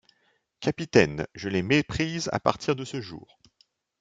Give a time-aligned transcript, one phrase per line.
[0.61, 3.37] Capitaine, je les méprise à partir de ce jour.